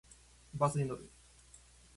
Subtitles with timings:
[0.55, 1.11] バスに乗る。